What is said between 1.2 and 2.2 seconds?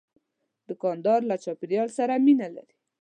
له چاپیریال سره